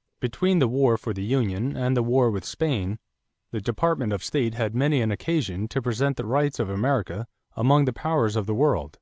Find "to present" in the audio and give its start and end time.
5.68-6.16